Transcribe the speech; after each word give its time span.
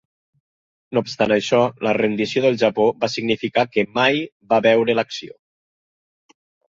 No 0.97 1.01
obstant 1.05 1.33
això, 1.33 1.57
la 1.87 1.91
rendició 1.97 2.41
del 2.45 2.57
Japó 2.61 2.85
va 3.03 3.09
significar 3.15 3.65
que 3.75 3.83
mai 3.99 4.17
va 4.55 4.59
veure 4.69 4.97
l'acció. 5.01 5.37